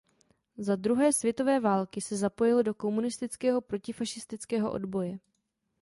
[0.57, 5.19] Za druhé světové války se zapojil do komunistického protifašistického odboje.